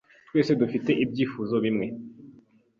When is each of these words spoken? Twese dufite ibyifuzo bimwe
Twese 0.27 0.51
dufite 0.61 0.91
ibyifuzo 1.03 1.55
bimwe 1.65 1.87